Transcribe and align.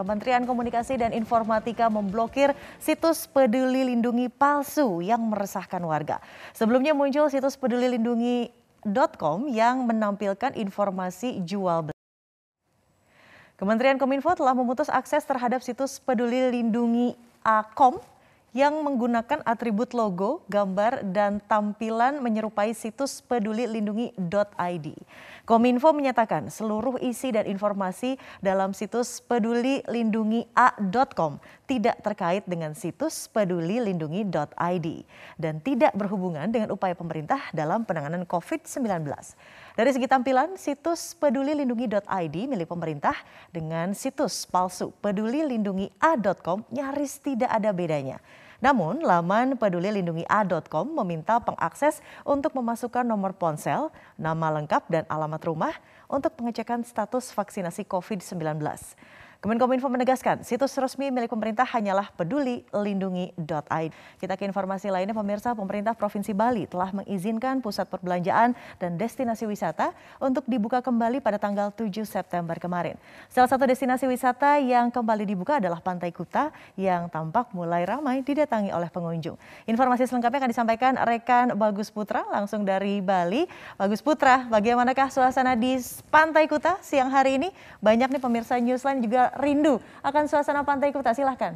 Kementerian 0.00 0.48
Komunikasi 0.48 0.96
dan 0.96 1.12
Informatika 1.12 1.92
memblokir 1.92 2.56
situs 2.80 3.28
peduli 3.28 3.84
lindungi 3.84 4.32
palsu 4.32 5.04
yang 5.04 5.20
meresahkan 5.28 5.84
warga. 5.84 6.24
Sebelumnya 6.56 6.96
muncul 6.96 7.28
situs 7.28 7.60
peduli 7.60 7.84
lindungi.com 8.00 9.52
yang 9.52 9.84
menampilkan 9.84 10.56
informasi 10.56 11.44
jual 11.44 11.92
beli. 11.92 11.98
Kementerian 13.60 14.00
Kominfo 14.00 14.32
telah 14.32 14.56
memutus 14.56 14.88
akses 14.88 15.20
terhadap 15.28 15.60
situs 15.60 16.00
peduli 16.00 16.48
lindungi 16.48 17.12
Akom 17.44 18.00
yang 18.50 18.82
menggunakan 18.82 19.46
atribut 19.46 19.94
logo, 19.94 20.42
gambar, 20.50 21.06
dan 21.14 21.38
tampilan 21.46 22.18
menyerupai 22.18 22.74
situs 22.74 23.22
pedulilindungi.id. 23.22 24.86
Kominfo 25.46 25.94
menyatakan 25.94 26.50
seluruh 26.50 26.98
isi 27.02 27.34
dan 27.34 27.46
informasi 27.46 28.18
dalam 28.42 28.74
situs 28.74 29.20
pedulilindungia.com 29.22 31.38
tidak 31.70 32.02
terkait 32.02 32.42
dengan 32.50 32.74
situs 32.74 33.30
pedulilindungi.id 33.30 34.88
dan 35.38 35.62
tidak 35.62 35.94
berhubungan 35.94 36.50
dengan 36.50 36.74
upaya 36.74 36.98
pemerintah 36.98 37.38
dalam 37.54 37.86
penanganan 37.86 38.26
COVID-19. 38.26 39.06
Dari 39.78 39.94
segi 39.94 40.10
tampilan, 40.10 40.58
situs 40.58 41.14
pedulilindungi.id 41.14 42.36
milik 42.50 42.66
pemerintah 42.66 43.14
dengan 43.54 43.94
situs 43.94 44.42
palsu 44.42 44.90
pedulilindungia.com 44.98 46.66
nyaris 46.74 47.22
tidak 47.22 47.50
ada 47.54 47.70
bedanya. 47.70 48.18
Namun, 48.60 49.00
laman 49.00 49.56
pedulilindungia.com 49.56 50.86
meminta 51.00 51.40
pengakses 51.40 52.04
untuk 52.28 52.52
memasukkan 52.52 53.06
nomor 53.06 53.32
ponsel, 53.32 53.88
nama 54.20 54.52
lengkap, 54.60 54.82
dan 54.92 55.04
alamat 55.08 55.40
rumah 55.48 55.74
untuk 56.10 56.36
pengecekan 56.36 56.84
status 56.84 57.32
vaksinasi 57.32 57.88
COVID-19. 57.88 58.60
Kemenkominfo 59.40 59.88
menegaskan 59.88 60.44
situs 60.44 60.76
resmi 60.76 61.08
milik 61.08 61.32
pemerintah 61.32 61.64
hanyalah 61.64 62.12
pedulilindungi.id. 62.12 63.92
Kita 64.20 64.36
ke 64.36 64.44
informasi 64.44 64.92
lainnya 64.92 65.16
pemirsa 65.16 65.56
pemerintah 65.56 65.96
Provinsi 65.96 66.36
Bali 66.36 66.68
telah 66.68 66.92
mengizinkan 66.92 67.64
pusat 67.64 67.88
perbelanjaan 67.88 68.52
dan 68.76 69.00
destinasi 69.00 69.48
wisata 69.48 69.96
untuk 70.20 70.44
dibuka 70.44 70.84
kembali 70.84 71.24
pada 71.24 71.40
tanggal 71.40 71.72
7 71.72 71.88
September 72.04 72.52
kemarin. 72.60 73.00
Salah 73.32 73.48
satu 73.48 73.64
destinasi 73.64 74.04
wisata 74.12 74.60
yang 74.60 74.92
kembali 74.92 75.24
dibuka 75.24 75.56
adalah 75.56 75.80
Pantai 75.80 76.12
Kuta 76.12 76.52
yang 76.76 77.08
tampak 77.08 77.48
mulai 77.56 77.88
ramai 77.88 78.20
didatangi 78.20 78.76
oleh 78.76 78.92
pengunjung. 78.92 79.40
Informasi 79.64 80.04
selengkapnya 80.04 80.44
akan 80.44 80.50
disampaikan 80.52 80.92
rekan 81.00 81.56
Bagus 81.56 81.88
Putra 81.88 82.28
langsung 82.28 82.68
dari 82.68 83.00
Bali. 83.00 83.48
Bagus 83.80 84.04
Putra, 84.04 84.44
bagaimanakah 84.52 85.08
suasana 85.08 85.56
di 85.56 85.80
Pantai 86.12 86.44
Kuta 86.44 86.76
siang 86.84 87.08
hari 87.08 87.40
ini? 87.40 87.48
Banyak 87.80 88.12
nih 88.12 88.20
pemirsa 88.20 88.60
Newsline 88.60 89.00
juga 89.00 89.29
rindu 89.38 89.78
akan 90.02 90.24
suasana 90.26 90.66
pantai 90.66 90.90
Kuta. 90.90 91.14
Silahkan. 91.14 91.54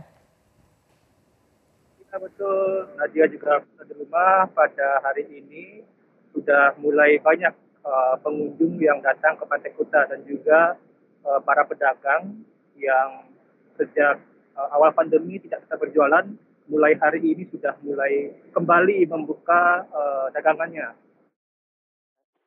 Ya 2.14 2.16
betul, 2.22 2.94
Nadia 2.94 3.26
juga 3.26 3.58
di 3.82 3.94
rumah 3.98 4.46
pada 4.54 5.02
hari 5.02 5.26
ini 5.26 5.82
sudah 6.30 6.78
mulai 6.78 7.18
banyak 7.18 7.50
uh, 7.82 8.14
pengunjung 8.22 8.78
yang 8.78 9.02
datang 9.02 9.34
ke 9.34 9.42
Pantai 9.42 9.74
Kuta 9.74 10.06
dan 10.06 10.22
juga 10.22 10.78
uh, 11.26 11.40
para 11.42 11.66
pedagang 11.66 12.38
yang 12.78 13.26
sejak 13.74 14.22
uh, 14.54 14.68
awal 14.78 14.94
pandemi 14.94 15.42
tidak 15.42 15.66
bisa 15.66 15.74
berjualan, 15.74 16.24
mulai 16.70 16.94
hari 17.02 17.18
ini 17.18 17.50
sudah 17.50 17.74
mulai 17.82 18.30
kembali 18.54 19.10
membuka 19.10 19.82
uh, 19.90 20.26
dagangannya. 20.30 20.94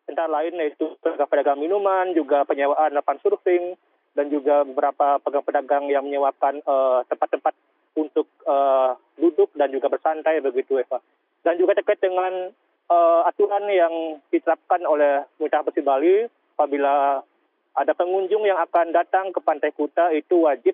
Antara 0.08 0.32
lain 0.32 0.56
yaitu 0.64 0.96
pedagang 1.04 1.60
minuman, 1.60 2.16
juga 2.16 2.48
penyewaan 2.48 2.96
lapangan 2.96 3.20
surfing, 3.20 3.76
dan 4.18 4.34
juga 4.34 4.66
beberapa 4.66 5.22
pedagang-pedagang 5.22 5.94
yang 5.94 6.02
menyewakan 6.02 6.58
uh, 6.66 7.06
tempat-tempat 7.06 7.54
untuk 7.94 8.26
uh, 8.50 8.98
duduk 9.14 9.54
dan 9.54 9.70
juga 9.70 9.94
bersantai 9.94 10.42
begitu 10.42 10.82
Eva. 10.82 10.98
Dan 11.46 11.62
juga 11.62 11.78
terkait 11.78 12.02
dengan 12.02 12.50
uh, 12.90 13.22
aturan 13.30 13.70
yang 13.70 14.18
diterapkan 14.34 14.82
oleh 14.90 15.22
Pemerintah 15.38 15.62
Provinsi 15.62 15.86
Bali 15.86 16.16
apabila 16.58 17.22
ada 17.78 17.94
pengunjung 17.94 18.42
yang 18.42 18.58
akan 18.58 18.90
datang 18.90 19.30
ke 19.30 19.38
Pantai 19.38 19.70
Kuta 19.70 20.10
itu 20.10 20.50
wajib 20.50 20.74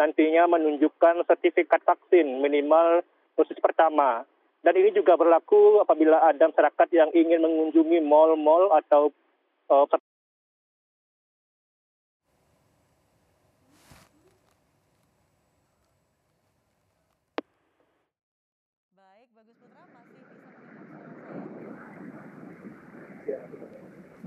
nantinya 0.00 0.48
menunjukkan 0.48 1.28
sertifikat 1.28 1.84
vaksin 1.84 2.40
minimal 2.40 3.04
dosis 3.36 3.60
pertama. 3.60 4.24
Dan 4.64 4.74
ini 4.74 4.96
juga 4.96 5.14
berlaku 5.14 5.84
apabila 5.84 6.24
ada 6.24 6.48
masyarakat 6.50 6.88
yang 6.96 7.10
ingin 7.12 7.44
mengunjungi 7.44 8.00
mal-mal 8.00 8.74
atau 8.80 9.12
uh, 9.70 9.86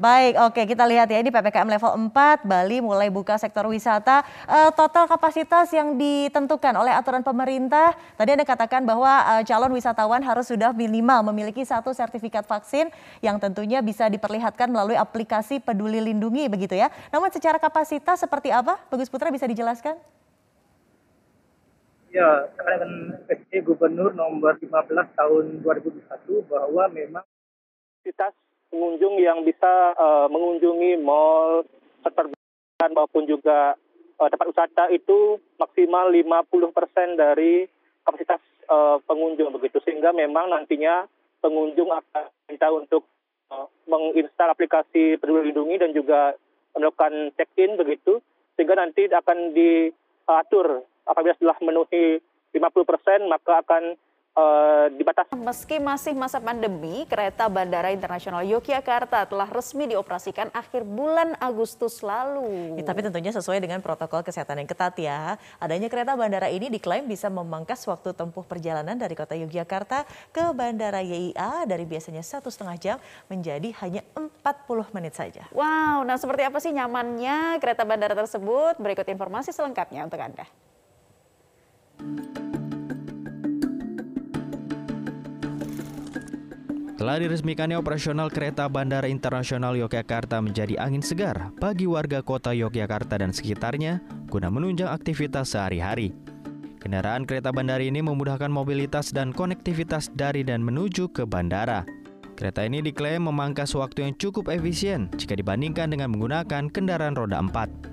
Baik, 0.01 0.33
oke 0.49 0.61
kita 0.65 0.81
lihat 0.89 1.13
ya 1.13 1.21
ini 1.21 1.29
PPKM 1.29 1.77
level 1.77 2.09
4 2.09 2.41
Bali 2.41 2.81
mulai 2.81 3.13
buka 3.13 3.37
sektor 3.37 3.69
wisata. 3.69 4.25
Uh, 4.49 4.73
total 4.73 5.05
kapasitas 5.05 5.69
yang 5.77 5.93
ditentukan 5.93 6.73
oleh 6.73 6.89
aturan 6.89 7.21
pemerintah 7.21 7.93
tadi 8.17 8.33
Anda 8.33 8.41
katakan 8.41 8.81
bahwa 8.81 9.05
uh, 9.21 9.45
calon 9.45 9.69
wisatawan 9.77 10.25
harus 10.25 10.49
sudah 10.49 10.73
minimal 10.73 11.21
memiliki 11.29 11.61
satu 11.61 11.93
sertifikat 11.93 12.49
vaksin 12.49 12.89
yang 13.21 13.37
tentunya 13.37 13.77
bisa 13.85 14.09
diperlihatkan 14.09 14.73
melalui 14.73 14.97
aplikasi 14.97 15.61
Peduli 15.61 16.01
Lindungi 16.01 16.49
begitu 16.49 16.73
ya. 16.73 16.89
Namun 17.13 17.29
secara 17.29 17.61
kapasitas 17.61 18.25
seperti 18.25 18.49
apa? 18.49 18.81
Bagus 18.89 19.05
Putra 19.05 19.29
bisa 19.29 19.45
dijelaskan? 19.45 20.01
Ya, 22.11 22.43
dengan 22.59 23.15
SC 23.31 23.63
Gubernur 23.63 24.11
nomor 24.11 24.59
15 24.59 24.67
tahun 25.15 25.63
2021 25.63 26.43
bahwa 26.51 26.83
memang 26.91 27.23
kapasitas 28.03 28.35
pengunjung 28.67 29.15
yang 29.15 29.47
bisa 29.47 29.95
uh, 29.95 30.27
mengunjungi 30.27 30.99
mall, 30.99 31.63
perbelanjaan 32.03 32.91
maupun 32.91 33.23
juga 33.31 33.79
uh, 34.19 34.27
tempat 34.27 34.43
wisata 34.43 34.83
itu 34.91 35.39
maksimal 35.55 36.11
50% 36.11 37.15
dari 37.15 37.71
kapasitas 38.03 38.43
uh, 38.67 38.99
pengunjung 39.07 39.55
begitu. 39.55 39.79
Sehingga 39.87 40.11
memang 40.11 40.51
nantinya 40.51 41.07
pengunjung 41.39 41.95
akan 41.95 42.27
minta 42.51 42.67
untuk 42.75 43.07
uh, 43.55 43.71
menginstal 43.87 44.51
aplikasi 44.51 45.15
Peduli 45.15 45.47
Lindungi 45.47 45.79
dan 45.79 45.95
juga 45.95 46.35
melakukan 46.75 47.31
check-in 47.39 47.79
begitu. 47.79 48.19
Sehingga 48.59 48.75
nanti 48.75 49.07
akan 49.07 49.55
diatur 49.55 50.90
apabila 51.11 51.35
setelah 51.35 51.59
memenuhi 51.59 52.23
50% 52.55 53.27
maka 53.27 53.59
akan 53.63 53.83
uh, 54.35 54.87
dibatasi. 54.95 55.31
Meski 55.35 55.77
masih 55.79 56.13
masa 56.15 56.39
pandemi, 56.39 57.03
kereta 57.07 57.47
Bandara 57.51 57.91
Internasional 57.91 58.43
Yogyakarta 58.45 59.27
telah 59.27 59.47
resmi 59.49 59.91
dioperasikan 59.91 60.51
akhir 60.55 60.87
bulan 60.87 61.35
Agustus 61.39 61.99
lalu. 62.03 62.77
Ya, 62.79 62.83
tapi 62.85 63.03
tentunya 63.03 63.31
sesuai 63.33 63.59
dengan 63.59 63.79
protokol 63.83 64.23
kesehatan 64.23 64.63
yang 64.63 64.69
ketat 64.69 64.95
ya. 64.99 65.35
Adanya 65.59 65.87
kereta 65.91 66.15
bandara 66.15 66.47
ini 66.51 66.71
diklaim 66.71 67.07
bisa 67.07 67.27
memangkas 67.27 67.83
waktu 67.87 68.15
tempuh 68.15 68.43
perjalanan 68.45 68.95
dari 68.95 69.15
kota 69.15 69.35
Yogyakarta 69.35 70.07
ke 70.31 70.43
Bandara 70.55 71.03
YIA 71.03 71.65
dari 71.67 71.83
biasanya 71.87 72.23
satu 72.23 72.51
setengah 72.51 72.77
jam 72.79 72.97
menjadi 73.27 73.71
hanya 73.83 74.01
40 74.15 74.95
menit 74.95 75.13
saja. 75.15 75.47
Wow, 75.55 76.03
nah 76.03 76.15
seperti 76.19 76.43
apa 76.45 76.57
sih 76.59 76.71
nyamannya 76.75 77.59
kereta 77.59 77.83
bandara 77.87 78.13
tersebut? 78.15 78.77
Berikut 78.77 79.07
informasi 79.07 79.55
selengkapnya 79.55 80.05
untuk 80.05 80.19
Anda. 80.21 80.45
Telah 87.01 87.17
diresmikannya 87.17 87.81
operasional 87.81 88.29
kereta 88.29 88.69
Bandara 88.69 89.09
Internasional 89.09 89.73
Yogyakarta 89.73 90.37
menjadi 90.37 90.77
angin 90.77 91.01
segar 91.01 91.49
bagi 91.57 91.89
warga 91.89 92.21
kota 92.21 92.53
Yogyakarta 92.53 93.17
dan 93.17 93.33
sekitarnya 93.33 94.05
guna 94.29 94.53
menunjang 94.53 94.93
aktivitas 94.93 95.57
sehari-hari. 95.57 96.13
Kendaraan 96.77 97.25
kereta 97.25 97.49
bandara 97.49 97.81
ini 97.81 98.05
memudahkan 98.05 98.53
mobilitas 98.53 99.09
dan 99.09 99.33
konektivitas 99.33 100.13
dari 100.13 100.45
dan 100.45 100.61
menuju 100.61 101.09
ke 101.09 101.25
bandara. 101.25 101.89
Kereta 102.37 102.69
ini 102.69 102.85
diklaim 102.85 103.25
memangkas 103.25 103.73
waktu 103.73 104.05
yang 104.05 104.13
cukup 104.21 104.53
efisien 104.53 105.09
jika 105.17 105.33
dibandingkan 105.33 105.89
dengan 105.89 106.13
menggunakan 106.13 106.69
kendaraan 106.69 107.17
roda 107.17 107.41
4. 107.41 107.90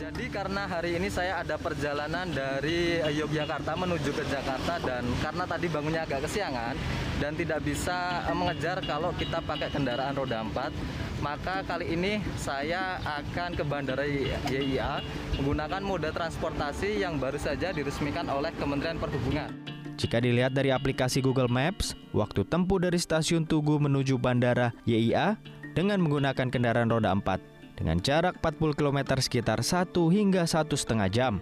Jadi 0.00 0.32
karena 0.32 0.64
hari 0.64 0.96
ini 0.96 1.12
saya 1.12 1.44
ada 1.44 1.60
perjalanan 1.60 2.24
dari 2.32 3.04
eh, 3.04 3.12
Yogyakarta 3.20 3.76
menuju 3.76 4.16
ke 4.16 4.24
Jakarta 4.32 4.80
dan 4.80 5.04
karena 5.20 5.44
tadi 5.44 5.68
bangunnya 5.68 6.08
agak 6.08 6.24
kesiangan 6.24 6.72
dan 7.20 7.36
tidak 7.36 7.60
bisa 7.60 8.24
eh, 8.24 8.32
mengejar 8.32 8.80
kalau 8.88 9.12
kita 9.20 9.44
pakai 9.44 9.68
kendaraan 9.68 10.16
roda 10.16 10.40
4 10.40 11.20
maka 11.20 11.60
kali 11.68 11.92
ini 11.92 12.16
saya 12.40 12.96
akan 13.04 13.52
ke 13.52 13.60
Bandara 13.60 14.08
YIA 14.08 15.04
menggunakan 15.36 15.84
moda 15.84 16.08
transportasi 16.16 17.04
yang 17.04 17.20
baru 17.20 17.36
saja 17.36 17.68
diresmikan 17.68 18.24
oleh 18.32 18.56
Kementerian 18.56 18.96
Perhubungan. 18.96 19.52
Jika 20.00 20.16
dilihat 20.16 20.56
dari 20.56 20.72
aplikasi 20.72 21.20
Google 21.20 21.52
Maps, 21.52 21.92
waktu 22.16 22.48
tempuh 22.48 22.80
dari 22.80 22.96
stasiun 22.96 23.44
Tugu 23.44 23.76
menuju 23.76 24.16
Bandara 24.16 24.72
YIA 24.88 25.36
dengan 25.76 26.00
menggunakan 26.00 26.48
kendaraan 26.48 26.88
roda 26.88 27.12
4 27.12 27.49
dengan 27.80 27.96
jarak 28.04 28.36
40 28.44 28.76
km 28.76 28.98
sekitar 29.16 29.64
1 29.64 29.88
hingga 30.12 30.44
satu 30.44 30.76
setengah 30.76 31.08
jam. 31.08 31.34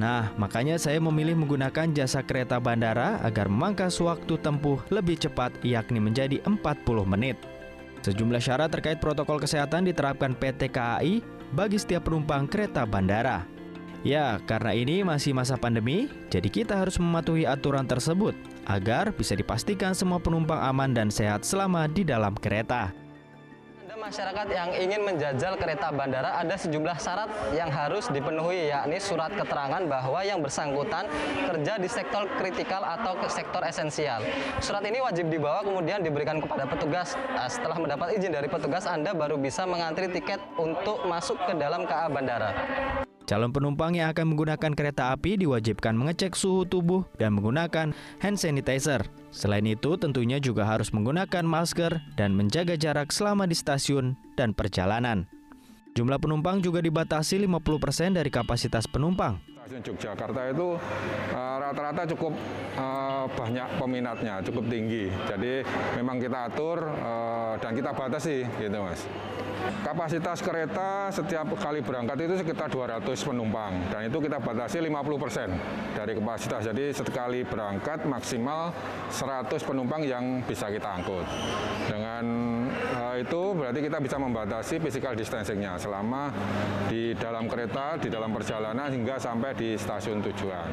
Nah, 0.00 0.32
makanya 0.40 0.80
saya 0.80 0.96
memilih 1.02 1.36
menggunakan 1.36 1.92
jasa 1.92 2.24
kereta 2.24 2.56
bandara 2.56 3.20
agar 3.20 3.52
memangkas 3.52 4.00
waktu 4.00 4.40
tempuh 4.40 4.80
lebih 4.88 5.20
cepat 5.20 5.52
yakni 5.60 6.00
menjadi 6.00 6.40
40 6.48 7.04
menit. 7.04 7.36
Sejumlah 8.00 8.40
syarat 8.40 8.70
terkait 8.72 9.02
protokol 9.02 9.42
kesehatan 9.42 9.84
diterapkan 9.84 10.32
PT 10.38 10.70
KAI 10.70 11.20
bagi 11.52 11.76
setiap 11.76 12.08
penumpang 12.08 12.46
kereta 12.46 12.86
bandara. 12.86 13.44
Ya, 14.06 14.38
karena 14.46 14.70
ini 14.70 15.02
masih 15.02 15.34
masa 15.34 15.58
pandemi, 15.58 16.06
jadi 16.30 16.46
kita 16.46 16.78
harus 16.78 17.02
mematuhi 17.02 17.42
aturan 17.42 17.82
tersebut 17.82 18.38
agar 18.70 19.10
bisa 19.10 19.34
dipastikan 19.34 19.90
semua 19.98 20.22
penumpang 20.22 20.62
aman 20.62 20.94
dan 20.94 21.10
sehat 21.10 21.42
selama 21.42 21.90
di 21.90 22.06
dalam 22.06 22.38
kereta 22.38 22.94
masyarakat 24.08 24.46
yang 24.48 24.72
ingin 24.72 25.00
menjajal 25.04 25.60
kereta 25.60 25.92
bandara 25.92 26.40
ada 26.40 26.56
sejumlah 26.56 26.96
syarat 26.96 27.28
yang 27.52 27.68
harus 27.68 28.08
dipenuhi 28.08 28.72
yakni 28.72 28.96
surat 28.96 29.28
keterangan 29.36 29.84
bahwa 29.84 30.24
yang 30.24 30.40
bersangkutan 30.40 31.04
kerja 31.44 31.76
di 31.76 31.88
sektor 31.92 32.24
kritikal 32.40 32.80
atau 32.80 33.20
ke 33.20 33.28
sektor 33.28 33.60
esensial. 33.68 34.24
Surat 34.64 34.80
ini 34.88 35.04
wajib 35.04 35.28
dibawa 35.28 35.60
kemudian 35.60 36.00
diberikan 36.00 36.40
kepada 36.40 36.64
petugas. 36.64 37.20
Nah, 37.36 37.52
setelah 37.52 37.76
mendapat 37.76 38.16
izin 38.16 38.32
dari 38.32 38.48
petugas 38.48 38.88
Anda 38.88 39.12
baru 39.12 39.36
bisa 39.36 39.68
mengantri 39.68 40.08
tiket 40.08 40.40
untuk 40.56 41.04
masuk 41.04 41.36
ke 41.44 41.52
dalam 41.60 41.84
KA 41.84 42.08
bandara. 42.08 42.50
Calon 43.28 43.52
penumpang 43.52 43.92
yang 43.92 44.08
akan 44.08 44.32
menggunakan 44.32 44.72
kereta 44.72 45.12
api 45.12 45.36
diwajibkan 45.36 45.92
mengecek 45.92 46.32
suhu 46.32 46.64
tubuh 46.64 47.04
dan 47.20 47.36
menggunakan 47.36 47.92
hand 48.24 48.40
sanitizer. 48.40 49.04
Selain 49.28 49.68
itu, 49.68 50.00
tentunya 50.00 50.40
juga 50.40 50.64
harus 50.64 50.88
menggunakan 50.96 51.44
masker 51.44 52.00
dan 52.16 52.32
menjaga 52.32 52.80
jarak 52.80 53.12
selama 53.12 53.44
di 53.44 53.52
stasiun 53.52 54.16
dan 54.32 54.56
perjalanan. 54.56 55.28
Jumlah 55.92 56.16
penumpang 56.16 56.64
juga 56.64 56.80
dibatasi 56.80 57.44
50% 57.44 58.16
dari 58.16 58.32
kapasitas 58.32 58.88
penumpang. 58.88 59.36
Stasiun 59.68 59.84
Yogyakarta 59.84 60.48
itu 60.48 60.80
eh, 61.36 61.56
rata-rata 61.60 62.00
uh, 62.00 62.08
cukup 62.16 62.32
uh, 62.80 63.28
banyak 63.28 63.68
peminatnya, 63.76 64.40
cukup 64.40 64.64
tinggi. 64.64 65.12
Jadi 65.28 65.60
memang 65.92 66.16
kita 66.16 66.48
atur 66.48 66.88
uh, 66.88 67.52
dan 67.60 67.76
kita 67.76 67.92
batasi 67.92 68.48
gitu 68.56 68.80
Mas. 68.80 69.04
Kapasitas 69.84 70.40
kereta 70.40 71.12
setiap 71.12 71.52
kali 71.60 71.84
berangkat 71.84 72.16
itu 72.16 72.40
sekitar 72.40 72.72
200 72.72 73.12
penumpang 73.12 73.76
dan 73.92 74.08
itu 74.08 74.16
kita 74.24 74.40
batasi 74.40 74.80
50% 74.80 76.00
dari 76.00 76.12
kapasitas. 76.16 76.62
Jadi 76.72 76.84
sekali 76.96 77.44
berangkat 77.44 78.08
maksimal 78.08 78.72
100 79.12 79.52
penumpang 79.68 80.00
yang 80.00 80.40
bisa 80.48 80.72
kita 80.72 80.96
angkut. 80.96 81.28
Dengan 81.84 82.24
berarti 83.68 83.84
kita 83.84 84.00
bisa 84.00 84.16
membatasi 84.16 84.80
physical 84.80 85.12
distancingnya 85.12 85.76
selama 85.76 86.32
di 86.88 87.12
dalam 87.12 87.44
kereta, 87.44 88.00
di 88.00 88.08
dalam 88.08 88.32
perjalanan 88.32 88.88
hingga 88.88 89.20
sampai 89.20 89.52
di 89.52 89.76
stasiun 89.76 90.24
tujuan. 90.24 90.72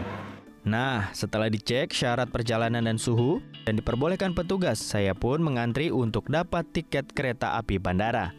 Nah, 0.63 1.11
setelah 1.11 1.51
dicek 1.51 1.91
syarat 1.91 2.31
perjalanan 2.31 2.87
dan 2.87 2.95
suhu 2.95 3.43
dan 3.67 3.75
diperbolehkan 3.75 4.31
petugas, 4.31 4.79
saya 4.79 5.11
pun 5.11 5.43
mengantri 5.43 5.91
untuk 5.91 6.31
dapat 6.31 6.63
tiket 6.71 7.11
kereta 7.11 7.59
api 7.59 7.83
bandara. 7.83 8.31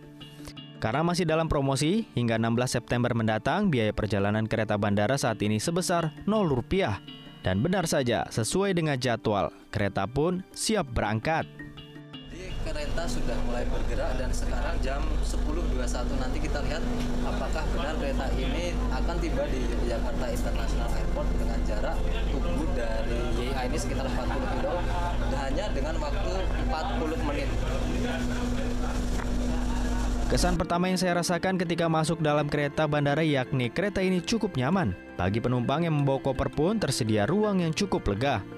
Karena 0.80 1.04
masih 1.04 1.28
dalam 1.28 1.52
promosi, 1.52 2.08
hingga 2.16 2.40
16 2.40 2.80
September 2.80 3.12
mendatang 3.12 3.68
biaya 3.68 3.92
perjalanan 3.92 4.48
kereta 4.48 4.80
bandara 4.80 5.20
saat 5.20 5.36
ini 5.44 5.60
sebesar 5.60 6.16
0 6.24 6.48
rupiah. 6.48 7.04
Dan 7.44 7.60
benar 7.60 7.84
saja, 7.84 8.24
sesuai 8.32 8.72
dengan 8.72 8.96
jadwal, 8.96 9.52
kereta 9.68 10.08
pun 10.08 10.40
siap 10.56 10.88
berangkat. 10.96 11.44
Kereta 12.66 13.06
sudah 13.06 13.38
mulai 13.46 13.62
bergerak 13.70 14.18
dan 14.18 14.26
sekarang 14.34 14.74
jam 14.82 14.98
10.21 15.22 15.78
nanti 16.18 16.38
kita 16.42 16.58
lihat 16.66 16.82
apakah 17.22 17.62
benar 17.70 17.94
kereta 17.94 18.26
ini 18.34 18.74
akan 18.90 19.16
tiba 19.22 19.46
di 19.46 19.70
Jakarta 19.86 20.26
International 20.26 20.90
Airport 20.90 21.28
dengan 21.38 21.58
jarak 21.62 21.94
tunggu 22.34 22.66
dari 22.74 23.22
YIA 23.38 23.70
ini 23.70 23.78
sekitar 23.78 24.10
40 24.10 24.54
kilo 24.58 24.74
hanya 25.38 25.64
dengan 25.70 25.94
waktu 26.02 26.32
40 26.66 27.28
menit. 27.30 27.48
Kesan 30.26 30.58
pertama 30.58 30.90
yang 30.90 30.98
saya 30.98 31.22
rasakan 31.22 31.62
ketika 31.62 31.86
masuk 31.86 32.18
dalam 32.18 32.50
kereta 32.50 32.90
bandara 32.90 33.22
yakni 33.22 33.70
kereta 33.70 34.02
ini 34.02 34.18
cukup 34.18 34.58
nyaman. 34.58 34.90
Bagi 35.14 35.38
penumpang 35.38 35.86
yang 35.86 36.02
membawa 36.02 36.18
koper 36.18 36.50
pun 36.50 36.82
tersedia 36.82 37.30
ruang 37.30 37.62
yang 37.62 37.70
cukup 37.70 38.02
lega. 38.10 38.55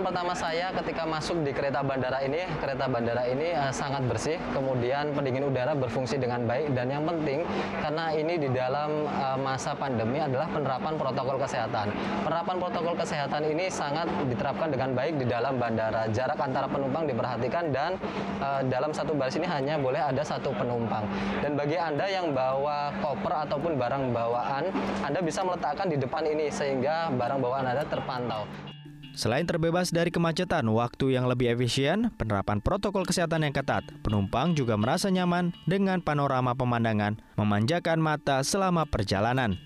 Kesan 0.00 0.16
pertama 0.16 0.32
saya 0.32 0.72
ketika 0.80 1.04
masuk 1.04 1.44
di 1.44 1.52
kereta 1.52 1.84
bandara 1.84 2.24
ini, 2.24 2.40
kereta 2.56 2.88
bandara 2.88 3.20
ini 3.28 3.52
uh, 3.52 3.68
sangat 3.68 4.00
bersih, 4.08 4.40
kemudian 4.56 5.12
pendingin 5.12 5.44
udara 5.44 5.76
berfungsi 5.76 6.16
dengan 6.16 6.48
baik 6.48 6.72
dan 6.72 6.88
yang 6.88 7.04
penting 7.04 7.44
karena 7.84 8.08
ini 8.16 8.40
di 8.40 8.48
dalam 8.48 9.04
uh, 9.04 9.36
masa 9.36 9.76
pandemi 9.76 10.16
adalah 10.16 10.48
penerapan 10.48 10.96
protokol 10.96 11.36
kesehatan. 11.44 11.92
Penerapan 12.24 12.56
protokol 12.56 12.96
kesehatan 12.96 13.44
ini 13.44 13.68
sangat 13.68 14.08
diterapkan 14.24 14.72
dengan 14.72 14.96
baik 14.96 15.20
di 15.20 15.28
dalam 15.28 15.60
bandara. 15.60 16.08
Jarak 16.08 16.40
antara 16.40 16.64
penumpang 16.64 17.04
diperhatikan 17.04 17.68
dan 17.68 18.00
uh, 18.40 18.64
dalam 18.72 18.96
satu 18.96 19.12
baris 19.12 19.36
ini 19.36 19.52
hanya 19.52 19.76
boleh 19.76 20.00
ada 20.00 20.24
satu 20.24 20.48
penumpang. 20.56 21.04
Dan 21.44 21.60
bagi 21.60 21.76
Anda 21.76 22.08
yang 22.08 22.32
bawa 22.32 22.88
koper 23.04 23.52
ataupun 23.52 23.76
barang 23.76 24.16
bawaan, 24.16 24.64
Anda 25.04 25.20
bisa 25.20 25.44
meletakkan 25.44 25.92
di 25.92 26.00
depan 26.00 26.24
ini 26.24 26.48
sehingga 26.48 27.12
barang 27.12 27.44
bawaan 27.44 27.68
Anda 27.68 27.84
terpantau. 27.84 28.48
Selain 29.14 29.42
terbebas 29.42 29.90
dari 29.90 30.14
kemacetan, 30.14 30.62
waktu 30.70 31.18
yang 31.18 31.26
lebih 31.26 31.50
efisien, 31.52 32.14
penerapan 32.14 32.62
protokol 32.62 33.02
kesehatan 33.02 33.42
yang 33.42 33.54
ketat, 33.54 33.82
penumpang 34.06 34.54
juga 34.54 34.78
merasa 34.78 35.10
nyaman 35.10 35.50
dengan 35.66 35.98
panorama 35.98 36.54
pemandangan 36.54 37.18
memanjakan 37.34 37.98
mata 37.98 38.38
selama 38.46 38.86
perjalanan. 38.86 39.58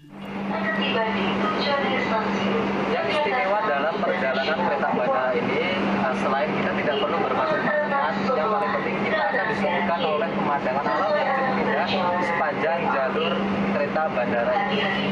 Yang 2.88 3.06
istimewa 3.11 3.61
dalam 3.69 3.94
perjalanan 4.00 4.58
kereta 4.64 4.88
bandara 4.96 5.31
ini, 5.37 5.61
eh, 5.76 6.14
selain 6.25 6.49
kita 6.49 6.70
tidak 6.81 6.96
perlu 7.05 7.19
berpakaian 7.20 7.88
yang 8.35 8.49
paling 8.49 8.70
penting 8.81 8.96
kita 9.05 9.23
akan 9.29 9.44
disuguhkan 9.52 10.00
oleh 10.05 10.29
pemandangan 10.32 10.87
alam 10.88 11.12
yang 11.17 11.29
cukup 11.37 11.56
indah 11.61 11.87
sepanjang 12.25 12.81
jalur 12.93 13.32
kereta 13.76 14.02
bandara 14.08 14.55
ini 14.73 15.04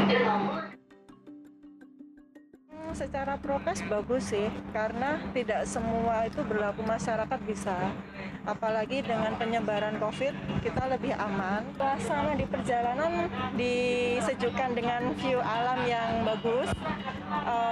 secara 3.12 3.36
prokes 3.36 3.84
bagus 3.92 4.32
sih 4.32 4.48
karena 4.72 5.20
tidak 5.36 5.68
semua 5.68 6.24
itu 6.24 6.40
berlaku 6.48 6.80
masyarakat 6.80 7.36
bisa. 7.44 7.76
Apalagi 8.48 9.04
dengan 9.04 9.36
penyebaran 9.36 10.00
covid 10.00 10.32
kita 10.64 10.88
lebih 10.88 11.12
aman. 11.20 11.60
Suasana 11.76 12.32
di 12.32 12.48
perjalanan 12.48 13.28
disejukkan 13.52 14.72
dengan 14.72 15.12
view 15.20 15.44
alam 15.44 15.84
yang 15.84 16.24
bagus. 16.24 16.72
Uh, 17.28 17.71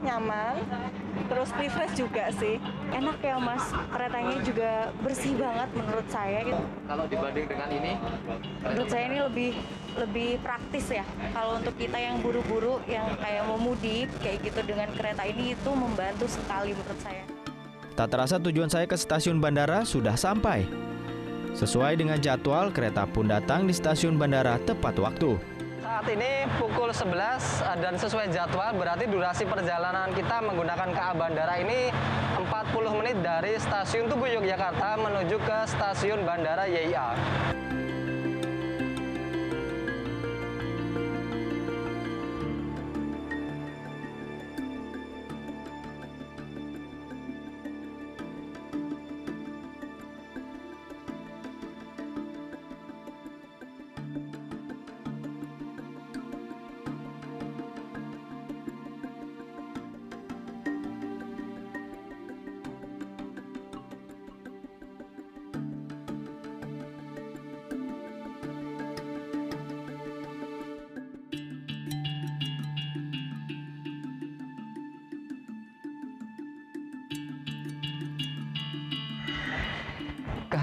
nyaman 0.00 0.56
terus 1.30 1.50
refresh 1.54 1.94
juga 1.94 2.24
sih. 2.34 2.58
Enak 2.90 3.22
ya 3.22 3.36
mas. 3.38 3.70
Keretanya 3.92 4.36
juga 4.42 4.70
bersih 5.04 5.38
banget 5.38 5.68
menurut 5.78 6.06
saya 6.10 6.38
gitu. 6.42 6.62
kalau 6.90 7.04
dibanding 7.06 7.46
dengan 7.46 7.68
ini? 7.70 7.92
Menurut 8.66 8.88
saya 8.90 9.04
ini 9.06 9.18
lebih 9.22 9.52
lebih 9.98 10.30
praktis 10.42 10.86
ya. 10.90 11.04
Kalau 11.30 11.62
untuk 11.62 11.74
kita 11.78 11.98
yang 11.98 12.18
buru-buru 12.18 12.82
yang 12.90 13.06
kayak 13.22 13.42
mau 13.46 13.58
mudik 13.60 14.10
kayak 14.18 14.42
gitu 14.42 14.60
dengan 14.66 14.90
kereta 14.94 15.22
ini 15.26 15.54
itu 15.54 15.70
membantu 15.70 16.26
sekali 16.26 16.74
menurut 16.74 17.00
saya. 17.02 17.24
Tak 17.94 18.08
terasa 18.10 18.36
tujuan 18.40 18.70
saya 18.70 18.86
ke 18.88 18.96
stasiun 18.96 19.38
bandara 19.38 19.86
sudah 19.86 20.16
sampai. 20.16 20.66
Sesuai 21.50 21.98
dengan 21.98 22.16
jadwal 22.22 22.70
kereta 22.70 23.04
pun 23.10 23.26
datang 23.26 23.66
di 23.66 23.74
stasiun 23.74 24.14
bandara 24.14 24.56
tepat 24.62 24.94
waktu 25.02 25.49
saat 26.00 26.16
ini 26.16 26.48
pukul 26.56 26.88
11 26.96 27.12
dan 27.84 27.92
sesuai 27.92 28.32
jadwal 28.32 28.72
berarti 28.72 29.04
durasi 29.04 29.44
perjalanan 29.44 30.08
kita 30.16 30.40
menggunakan 30.40 30.96
KA 30.96 31.12
Bandara 31.12 31.60
ini 31.60 31.92
40 32.40 32.96
menit 33.04 33.20
dari 33.20 33.60
stasiun 33.60 34.08
Tugu 34.08 34.32
Yogyakarta 34.32 34.96
menuju 34.96 35.36
ke 35.44 35.58
stasiun 35.68 36.24
Bandara 36.24 36.64
YIA. 36.64 37.12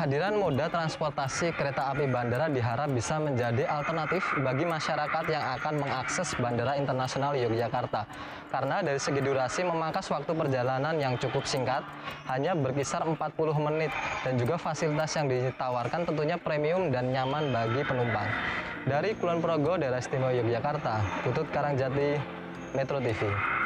Kehadiran 0.07 0.39
moda 0.39 0.71
transportasi 0.71 1.51
kereta 1.51 1.91
api 1.91 2.07
bandara 2.07 2.47
diharap 2.47 2.87
bisa 2.95 3.19
menjadi 3.19 3.67
alternatif 3.67 4.23
bagi 4.39 4.63
masyarakat 4.63 5.27
yang 5.27 5.43
akan 5.59 5.83
mengakses 5.83 6.31
Bandara 6.39 6.79
Internasional 6.79 7.35
Yogyakarta. 7.35 8.07
Karena 8.47 8.79
dari 8.79 9.03
segi 9.03 9.19
durasi 9.19 9.67
memangkas 9.67 10.07
waktu 10.07 10.31
perjalanan 10.31 10.95
yang 10.95 11.19
cukup 11.19 11.43
singkat, 11.43 11.83
hanya 12.31 12.55
berkisar 12.55 13.03
40 13.03 13.19
menit 13.59 13.91
dan 14.23 14.39
juga 14.39 14.55
fasilitas 14.55 15.11
yang 15.19 15.27
ditawarkan 15.27 16.07
tentunya 16.07 16.39
premium 16.39 16.87
dan 16.87 17.11
nyaman 17.11 17.51
bagi 17.51 17.83
penumpang. 17.83 18.31
Dari 18.87 19.11
Kulon 19.11 19.43
Progo, 19.43 19.75
daerah 19.75 19.99
istimewa 19.99 20.31
Yogyakarta, 20.31 21.03
Putut 21.27 21.51
Karangjati, 21.51 22.15
Metro 22.71 23.03
TV. 23.03 23.56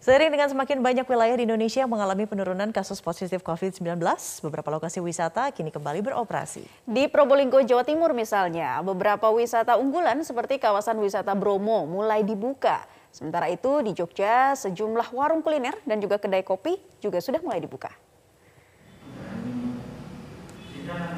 Seiring 0.00 0.32
dengan 0.32 0.48
semakin 0.48 0.80
banyak 0.80 1.04
wilayah 1.04 1.36
di 1.36 1.44
Indonesia 1.44 1.84
yang 1.84 1.92
mengalami 1.92 2.24
penurunan 2.24 2.72
kasus 2.72 3.04
positif 3.04 3.44
COVID-19, 3.44 4.00
beberapa 4.40 4.72
lokasi 4.72 4.96
wisata 4.96 5.52
kini 5.52 5.68
kembali 5.68 6.00
beroperasi. 6.00 6.64
Di 6.88 7.04
Probolinggo, 7.04 7.60
Jawa 7.60 7.84
Timur 7.84 8.16
misalnya, 8.16 8.80
beberapa 8.80 9.28
wisata 9.28 9.76
unggulan 9.76 10.24
seperti 10.24 10.56
kawasan 10.56 10.96
wisata 11.04 11.36
Bromo 11.36 11.84
mulai 11.84 12.24
dibuka. 12.24 12.80
Sementara 13.12 13.52
itu 13.52 13.84
di 13.84 13.92
Jogja, 13.92 14.56
sejumlah 14.56 15.12
warung 15.12 15.44
kuliner 15.44 15.76
dan 15.84 16.00
juga 16.00 16.16
kedai 16.16 16.48
kopi 16.48 16.80
juga 17.04 17.20
sudah 17.20 17.44
mulai 17.44 17.60
dibuka. 17.60 17.92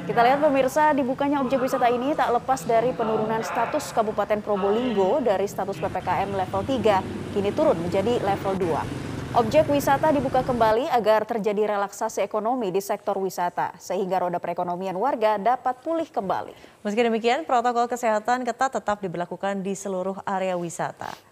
Kita 0.03 0.19
lihat 0.19 0.43
pemirsa, 0.43 0.91
dibukanya 0.99 1.39
objek 1.39 1.63
wisata 1.63 1.87
ini 1.87 2.11
tak 2.19 2.35
lepas 2.35 2.67
dari 2.67 2.91
penurunan 2.91 3.39
status 3.47 3.95
Kabupaten 3.95 4.43
Probolinggo 4.43 5.23
dari 5.23 5.47
status 5.47 5.79
PPKM 5.79 6.27
level 6.27 6.67
3 6.67 7.31
kini 7.31 7.55
turun 7.55 7.79
menjadi 7.79 8.19
level 8.19 8.59
2. 8.59 9.39
Objek 9.39 9.71
wisata 9.71 10.11
dibuka 10.11 10.43
kembali 10.43 10.91
agar 10.91 11.23
terjadi 11.23 11.79
relaksasi 11.79 12.19
ekonomi 12.19 12.75
di 12.75 12.83
sektor 12.83 13.15
wisata 13.15 13.79
sehingga 13.79 14.19
roda 14.19 14.43
perekonomian 14.43 14.99
warga 14.99 15.39
dapat 15.39 15.79
pulih 15.87 16.11
kembali. 16.11 16.83
Meski 16.83 16.99
demikian, 17.07 17.47
protokol 17.47 17.87
kesehatan 17.87 18.43
ketat 18.43 18.83
tetap 18.83 18.99
diberlakukan 18.99 19.63
di 19.63 19.79
seluruh 19.79 20.19
area 20.27 20.59
wisata. 20.59 21.32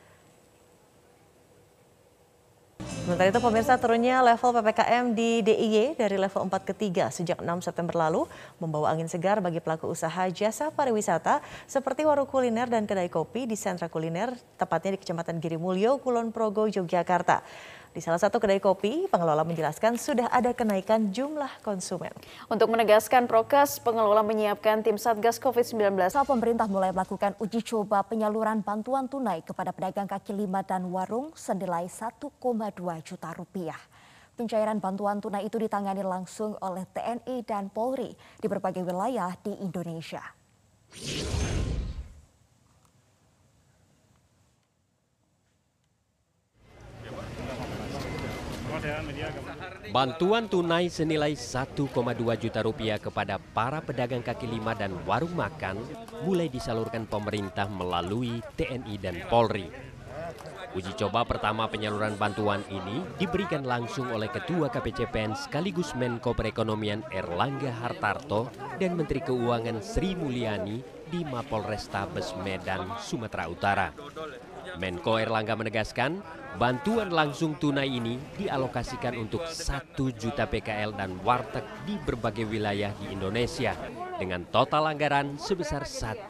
Sementara 2.81 3.33
itu 3.33 3.41
pemirsa 3.43 3.75
turunnya 3.81 4.23
level 4.23 4.51
PPKM 4.55 5.05
di 5.17 5.43
DIY 5.43 5.99
dari 5.99 6.17
level 6.21 6.47
4 6.47 6.69
ke 6.69 6.75
3 6.77 7.11
sejak 7.11 7.39
6 7.43 7.67
September 7.67 7.97
lalu 7.97 8.29
membawa 8.63 8.95
angin 8.95 9.09
segar 9.11 9.43
bagi 9.43 9.59
pelaku 9.59 9.91
usaha 9.91 10.29
jasa 10.31 10.71
pariwisata 10.71 11.43
seperti 11.67 12.07
warung 12.07 12.29
kuliner 12.29 12.71
dan 12.71 12.87
kedai 12.87 13.11
kopi 13.11 13.51
di 13.51 13.59
sentra 13.59 13.91
kuliner 13.91 14.37
tepatnya 14.61 14.95
di 14.95 14.99
Kecamatan 15.03 15.43
Girimulyo, 15.43 15.99
Kulon 15.99 16.31
Progo, 16.31 16.71
Yogyakarta. 16.71 17.43
Di 17.91 17.99
salah 17.99 18.23
satu 18.23 18.39
kedai 18.39 18.63
kopi, 18.63 19.11
pengelola 19.11 19.43
menjelaskan 19.43 19.99
sudah 19.99 20.31
ada 20.31 20.55
kenaikan 20.55 21.11
jumlah 21.11 21.51
konsumen. 21.67 22.15
Untuk 22.47 22.71
menegaskan 22.71 23.27
prokes, 23.27 23.83
pengelola 23.83 24.23
menyiapkan 24.23 24.87
tim 24.87 24.95
Satgas 24.95 25.43
COVID-19. 25.43 25.99
Pemerintah 26.23 26.71
mulai 26.71 26.95
melakukan 26.95 27.35
uji 27.43 27.67
coba 27.67 28.07
penyaluran 28.07 28.63
bantuan 28.63 29.11
tunai 29.11 29.43
kepada 29.43 29.75
pedagang 29.75 30.07
kaki 30.07 30.31
lima 30.31 30.63
dan 30.63 30.87
warung 30.87 31.35
senilai 31.35 31.91
1,2 31.91 32.31
juta 33.03 33.35
rupiah. 33.35 33.81
Pencairan 34.39 34.79
bantuan 34.79 35.19
tunai 35.19 35.51
itu 35.51 35.59
ditangani 35.59 36.07
langsung 36.07 36.55
oleh 36.63 36.87
TNI 36.95 37.43
dan 37.43 37.75
Polri 37.75 38.15
di 38.39 38.47
berbagai 38.47 38.87
wilayah 38.87 39.35
di 39.43 39.51
Indonesia. 39.59 40.23
Bantuan 49.91 50.49
tunai 50.49 50.89
senilai 50.89 51.37
1,2 51.37 51.91
juta 52.41 52.61
rupiah 52.65 52.97
kepada 52.97 53.37
para 53.53 53.83
pedagang 53.85 54.25
kaki 54.25 54.47
lima 54.49 54.73
dan 54.73 54.95
warung 55.05 55.35
makan 55.37 55.83
mulai 56.25 56.49
disalurkan 56.49 57.05
pemerintah 57.05 57.69
melalui 57.69 58.41
TNI 58.57 58.95
dan 59.03 59.17
Polri. 59.29 59.69
Uji 60.71 60.95
coba 60.95 61.27
pertama 61.27 61.67
penyaluran 61.67 62.15
bantuan 62.15 62.63
ini 62.71 63.03
diberikan 63.19 63.67
langsung 63.67 64.07
oleh 64.15 64.31
Ketua 64.31 64.71
KPCPN 64.71 65.35
sekaligus 65.35 65.99
Menko 65.99 66.31
Perekonomian 66.31 67.03
Erlangga 67.11 67.75
Hartarto 67.75 68.55
dan 68.79 68.95
Menteri 68.95 69.19
Keuangan 69.19 69.83
Sri 69.83 70.15
Mulyani 70.15 70.79
di 71.11 71.27
Mapolrestabes 71.27 72.39
Medan, 72.47 72.87
Sumatera 73.03 73.51
Utara. 73.51 73.91
Menko 74.79 75.19
Erlangga 75.19 75.59
menegaskan, 75.59 76.23
bantuan 76.61 77.11
langsung 77.11 77.59
tunai 77.59 77.91
ini 77.91 78.21
dialokasikan 78.39 79.19
untuk 79.19 79.43
1 79.49 79.97
juta 80.15 80.47
PKL 80.47 80.95
dan 80.95 81.19
warteg 81.27 81.67
di 81.89 81.99
berbagai 81.99 82.47
wilayah 82.47 82.95
di 83.01 83.11
Indonesia 83.11 83.75
dengan 84.21 84.47
total 84.53 84.93
anggaran 84.93 85.41
sebesar 85.41 85.83
1,2 85.89 86.29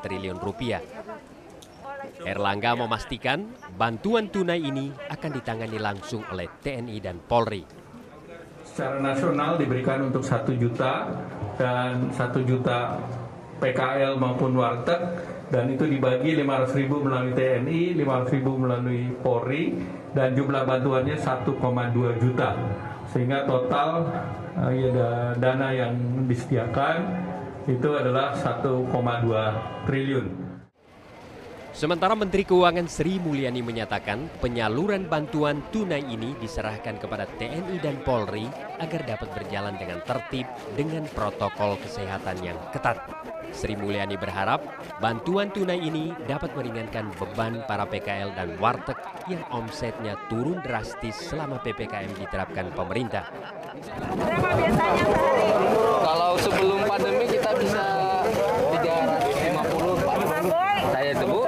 triliun 0.00 0.38
rupiah. 0.40 0.82
Erlangga 2.24 2.72
memastikan 2.78 3.44
bantuan 3.76 4.32
tunai 4.32 4.58
ini 4.64 4.88
akan 5.12 5.30
ditangani 5.34 5.76
langsung 5.76 6.24
oleh 6.32 6.48
TNI 6.64 6.96
dan 7.04 7.20
Polri. 7.20 7.62
Secara 8.64 8.98
nasional 8.98 9.60
diberikan 9.60 10.08
untuk 10.08 10.24
1 10.24 10.56
juta 10.56 11.12
dan 11.60 12.08
1 12.08 12.48
juta 12.48 12.96
PKL 13.60 14.16
maupun 14.18 14.56
warteg 14.56 15.00
dan 15.54 15.70
itu 15.70 15.86
dibagi 15.86 16.34
500 16.34 16.74
ribu 16.82 16.98
melalui 17.06 17.30
TNI, 17.30 17.94
500 17.94 18.34
ribu 18.34 18.58
melalui 18.58 19.06
Polri 19.22 19.70
dan 20.10 20.34
jumlah 20.34 20.66
bantuannya 20.66 21.14
1,2 21.14 21.54
juta 22.18 22.58
sehingga 23.14 23.46
total 23.46 24.10
uh, 24.58 24.72
ya, 24.74 24.90
dana 25.38 25.70
yang 25.70 25.94
disediakan 26.26 27.06
itu 27.70 27.86
adalah 27.94 28.34
1,2 28.34 28.90
triliun. 29.86 30.43
Sementara 31.74 32.14
Menteri 32.14 32.46
Keuangan 32.46 32.86
Sri 32.86 33.18
Mulyani 33.18 33.58
menyatakan 33.58 34.30
penyaluran 34.38 35.10
bantuan 35.10 35.58
tunai 35.74 36.06
ini 36.06 36.38
diserahkan 36.38 37.02
kepada 37.02 37.26
TNI 37.34 37.82
dan 37.82 37.98
Polri 38.06 38.46
agar 38.78 39.02
dapat 39.02 39.26
berjalan 39.34 39.74
dengan 39.74 39.98
tertib 40.06 40.46
dengan 40.78 41.02
protokol 41.10 41.74
kesehatan 41.82 42.38
yang 42.46 42.54
ketat. 42.70 43.02
Sri 43.50 43.74
Mulyani 43.74 44.14
berharap 44.14 44.62
bantuan 45.02 45.50
tunai 45.50 45.82
ini 45.82 46.14
dapat 46.30 46.54
meringankan 46.54 47.10
beban 47.18 47.66
para 47.66 47.90
PKL 47.90 48.38
dan 48.38 48.54
warteg 48.62 48.94
yang 49.26 49.42
omsetnya 49.50 50.14
turun 50.30 50.62
drastis 50.62 51.18
selama 51.26 51.58
PPKM 51.58 52.14
diterapkan 52.22 52.70
pemerintah. 52.70 53.26
Kalau 56.06 56.38
sebelum 56.38 56.86
pandemi 56.86 57.26
kita 57.26 57.50
bisa 57.58 57.82
350 58.78 60.06
Pak. 60.06 60.16
Saya 60.94 61.10
itu 61.10 61.26
Bu. 61.26 61.42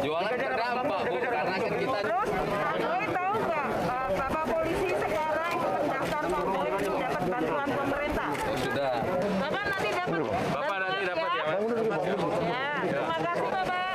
Jualan 0.00 0.32
berapa 0.32 0.80
Bu? 0.80 0.96
Karena 1.28 1.56
kan 1.60 1.74
kita 1.76 1.98
tahu 2.08 3.36
nggak 3.44 3.66
Bapak 4.16 4.44
polisi 4.48 4.90
sekarang 4.96 5.56
daftar 5.92 6.22
formulir 6.24 6.74
dapat 6.78 7.22
bantuan 7.28 7.68
pemerintah. 7.68 8.28
sudah. 8.64 8.94
Bapak 9.38 9.64
nanti 9.68 9.88
dapat. 9.92 10.20
Bapak 10.48 10.76
nanti 10.80 11.02
dapat 11.04 11.30
ya, 11.36 11.44
Mas? 11.44 11.60
Ya, 11.60 11.60
terima 11.68 13.16
kasih 13.20 13.40
Bapak. 13.52 13.86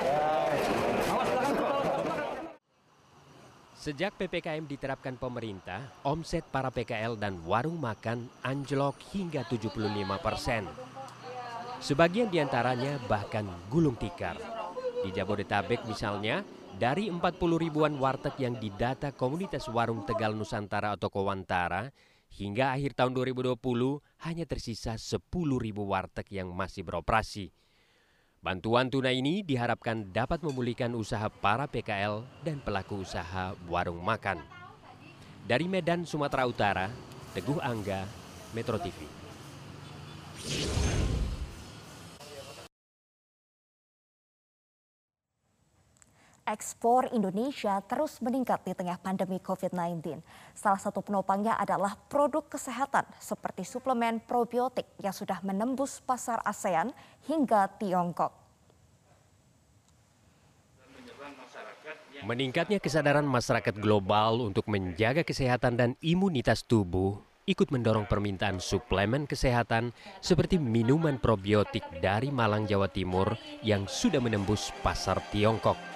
Sejak 3.94 4.18
PPKM 4.18 4.66
diterapkan 4.66 5.22
pemerintah, 5.22 6.02
omset 6.02 6.42
para 6.50 6.74
PKL 6.74 7.14
dan 7.14 7.38
warung 7.46 7.78
makan 7.78 8.26
anjlok 8.42 8.98
hingga 9.14 9.46
75 9.46 9.70
persen. 10.18 10.66
Sebagian 11.78 12.26
di 12.34 12.42
antaranya 12.42 12.98
bahkan 13.06 13.46
gulung 13.70 13.94
tikar. 13.94 14.42
Di 15.06 15.14
Jabodetabek 15.14 15.86
misalnya, 15.86 16.42
dari 16.74 17.06
40 17.06 17.22
ribuan 17.38 17.94
warteg 18.02 18.34
yang 18.42 18.58
didata 18.58 19.14
komunitas 19.14 19.70
warung 19.70 20.02
Tegal 20.10 20.34
Nusantara 20.34 20.98
atau 20.98 21.14
Kowantara, 21.14 21.94
hingga 22.34 22.74
akhir 22.74 22.98
tahun 22.98 23.14
2020 23.14 23.62
hanya 24.26 24.50
tersisa 24.50 24.98
10 24.98 25.22
ribu 25.62 25.86
warteg 25.86 26.26
yang 26.34 26.50
masih 26.50 26.82
beroperasi. 26.82 27.54
Bantuan 28.44 28.92
tunai 28.92 29.24
ini 29.24 29.40
diharapkan 29.40 30.12
dapat 30.12 30.44
memulihkan 30.44 30.92
usaha 31.00 31.32
para 31.32 31.64
PKL 31.64 32.28
dan 32.44 32.60
pelaku 32.60 33.00
usaha 33.00 33.56
warung 33.72 34.04
makan. 34.04 34.44
Dari 35.48 35.64
Medan, 35.72 36.04
Sumatera 36.04 36.44
Utara, 36.44 36.92
Teguh 37.32 37.64
Angga, 37.64 38.04
Metro 38.52 38.76
TV. 38.84 39.08
Ekspor 46.44 47.08
Indonesia 47.16 47.80
terus 47.88 48.20
meningkat 48.20 48.68
di 48.68 48.76
tengah 48.76 49.00
pandemi 49.00 49.40
COVID-19. 49.40 50.20
Salah 50.52 50.76
satu 50.76 51.00
penopangnya 51.00 51.56
adalah 51.56 51.96
produk 51.96 52.44
kesehatan 52.44 53.08
seperti 53.16 53.64
suplemen 53.64 54.20
probiotik 54.20 54.84
yang 55.00 55.16
sudah 55.16 55.40
menembus 55.40 56.04
pasar 56.04 56.44
ASEAN 56.44 56.92
hingga 57.32 57.72
Tiongkok. 57.80 58.36
Meningkatnya 62.28 62.84
kesadaran 62.84 63.24
masyarakat 63.24 63.76
global 63.80 64.44
untuk 64.44 64.68
menjaga 64.68 65.24
kesehatan 65.24 65.80
dan 65.80 65.90
imunitas 66.04 66.64
tubuh 66.68 67.24
ikut 67.44 67.72
mendorong 67.72 68.08
permintaan 68.08 68.60
suplemen 68.60 69.28
kesehatan 69.28 69.92
seperti 70.24 70.60
minuman 70.60 71.20
probiotik 71.20 71.84
dari 72.00 72.32
Malang, 72.32 72.68
Jawa 72.68 72.88
Timur 72.88 73.36
yang 73.64 73.88
sudah 73.88 74.24
menembus 74.24 74.72
pasar 74.80 75.20
Tiongkok. 75.32 75.93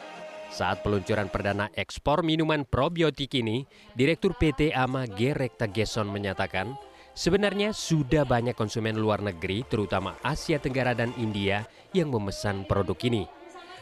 Saat 0.47 0.79
peluncuran 0.81 1.27
perdana 1.27 1.67
ekspor 1.75 2.23
minuman 2.23 2.63
probiotik 2.63 3.35
ini, 3.35 3.67
Direktur 3.93 4.31
PT 4.33 4.71
AMA 4.71 5.05
Gerek 5.11 5.59
Tageson 5.59 6.07
menyatakan, 6.07 6.73
sebenarnya 7.11 7.75
sudah 7.75 8.23
banyak 8.23 8.55
konsumen 8.55 8.95
luar 8.95 9.19
negeri, 9.19 9.67
terutama 9.67 10.15
Asia 10.23 10.55
Tenggara 10.57 10.95
dan 10.95 11.11
India, 11.19 11.67
yang 11.91 12.09
memesan 12.15 12.63
produk 12.63 12.95
ini. 13.03 13.27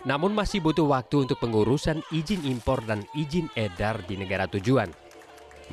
Namun 0.06 0.34
masih 0.34 0.62
butuh 0.62 0.86
waktu 0.86 1.26
untuk 1.26 1.42
pengurusan 1.42 2.02
izin 2.14 2.46
impor 2.46 2.82
dan 2.86 3.06
izin 3.18 3.50
edar 3.58 4.02
di 4.06 4.18
negara 4.18 4.46
tujuan. 4.46 4.90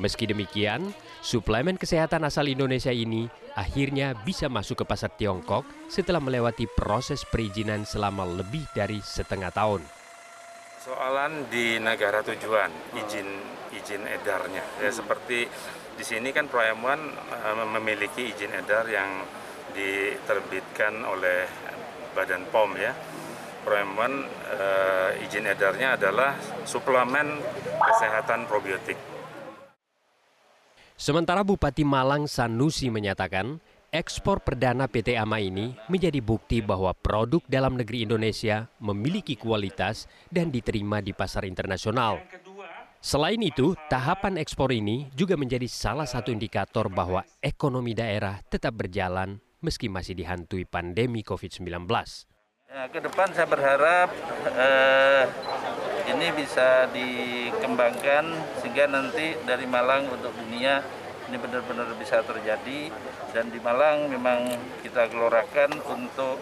Meski 0.01 0.25
demikian, 0.25 0.89
suplemen 1.21 1.77
kesehatan 1.77 2.25
asal 2.25 2.49
Indonesia 2.49 2.89
ini 2.89 3.29
akhirnya 3.53 4.17
bisa 4.25 4.49
masuk 4.49 4.81
ke 4.81 4.85
pasar 4.89 5.13
Tiongkok 5.13 5.69
setelah 5.85 6.17
melewati 6.17 6.65
proses 6.73 7.21
perizinan 7.29 7.85
selama 7.85 8.25
lebih 8.25 8.65
dari 8.73 8.97
setengah 9.05 9.53
tahun. 9.53 10.02
Soalan 10.83 11.47
di 11.47 11.79
negara 11.79 12.19
tujuan, 12.27 12.67
izin 12.91 13.23
izin 13.71 14.03
edarnya. 14.03 14.83
Ya 14.83 14.91
seperti 14.91 15.47
di 15.95 16.03
sini 16.03 16.35
kan 16.35 16.51
Proemuan 16.51 16.99
memiliki 17.71 18.27
izin 18.27 18.51
edar 18.51 18.83
yang 18.91 19.23
diterbitkan 19.71 21.07
oleh 21.07 21.47
Badan 22.11 22.43
POM 22.51 22.75
ya 22.75 22.91
Proemen 23.63 24.27
uh, 24.27 25.23
izin 25.23 25.47
edarnya 25.47 25.95
adalah 25.95 26.35
suplemen 26.67 27.39
kesehatan 27.79 28.43
probiotik. 28.51 28.99
Sementara 30.99 31.47
Bupati 31.47 31.87
Malang 31.87 32.27
Sanusi 32.27 32.91
menyatakan, 32.91 33.63
ekspor 33.93 34.41
perdana 34.41 34.89
PT 34.89 35.13
AMA 35.13 35.37
ini 35.37 35.77
menjadi 35.85 36.17
bukti 36.17 36.65
bahwa 36.65 36.97
produk 36.97 37.45
dalam 37.45 37.77
negeri 37.77 38.09
Indonesia 38.09 38.65
memiliki 38.81 39.37
kualitas 39.37 40.09
dan 40.33 40.49
diterima 40.49 40.97
di 40.97 41.13
pasar 41.13 41.45
internasional. 41.45 42.17
Selain 42.97 43.37
itu, 43.37 43.77
tahapan 43.93 44.41
ekspor 44.41 44.73
ini 44.73 45.13
juga 45.13 45.37
menjadi 45.37 45.69
salah 45.69 46.09
satu 46.09 46.33
indikator 46.33 46.89
bahwa 46.89 47.21
ekonomi 47.37 47.93
daerah 47.93 48.41
tetap 48.49 48.73
berjalan 48.73 49.37
meski 49.61 49.93
masih 49.93 50.17
dihantui 50.17 50.65
pandemi 50.65 51.21
COVID-19. 51.21 51.85
Ya, 52.73 52.89
ke 52.89 52.97
depan 52.97 53.29
saya 53.37 53.45
berharap 53.45 54.09
eh, 54.57 55.23
ini 56.09 56.27
bisa 56.33 56.89
dikembangkan 56.89 58.25
sehingga 58.57 58.89
nanti 58.89 59.37
dari 59.45 59.69
Malang 59.69 60.09
untuk 60.09 60.33
dunia 60.33 60.81
ini 61.29 61.37
benar-benar 61.39 61.87
bisa 61.95 62.19
terjadi 62.25 62.91
dan 63.31 63.49
di 63.49 63.59
Malang 63.63 64.11
memang 64.11 64.51
kita 64.83 65.07
gelorakan 65.07 65.79
untuk 65.87 66.37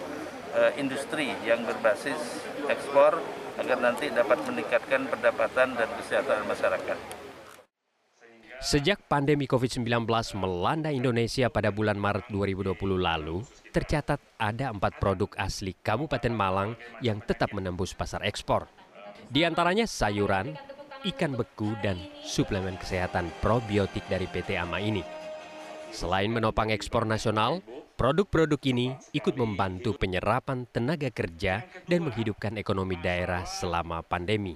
eh, 0.58 0.72
industri 0.82 1.34
yang 1.46 1.62
berbasis 1.64 2.46
ekspor 2.68 3.22
agar 3.60 3.78
nanti 3.78 4.10
dapat 4.10 4.42
meningkatkan 4.48 5.06
pendapatan 5.12 5.76
dan 5.76 5.90
kesejahteraan 6.00 6.48
masyarakat. 6.48 7.22
Sejak 8.62 9.10
pandemi 9.10 9.50
COVID-19 9.50 10.06
melanda 10.38 10.94
Indonesia 10.94 11.50
pada 11.50 11.74
bulan 11.74 11.98
Maret 11.98 12.30
2020 12.30 12.78
lalu, 12.94 13.42
tercatat 13.74 14.22
ada 14.38 14.70
empat 14.70 15.02
produk 15.02 15.34
asli 15.34 15.74
Kabupaten 15.82 16.30
Malang 16.30 16.78
yang 17.02 17.26
tetap 17.26 17.58
menembus 17.58 17.98
pasar 17.98 18.22
ekspor. 18.22 18.70
Di 19.34 19.50
antaranya 19.50 19.90
sayuran, 19.90 20.54
ikan 21.02 21.34
beku, 21.34 21.74
dan 21.82 21.98
suplemen 22.22 22.78
kesehatan 22.78 23.34
probiotik 23.42 24.06
dari 24.06 24.30
PT 24.30 24.58
AMA 24.58 24.78
ini. 24.82 25.02
Selain 25.92 26.32
menopang 26.32 26.72
ekspor 26.72 27.04
nasional, 27.04 27.60
produk-produk 28.00 28.62
ini 28.70 28.96
ikut 29.12 29.36
membantu 29.36 29.98
penyerapan 29.98 30.64
tenaga 30.70 31.12
kerja 31.12 31.68
dan 31.90 32.00
menghidupkan 32.08 32.56
ekonomi 32.56 32.96
daerah 33.02 33.44
selama 33.44 34.00
pandemi. 34.06 34.56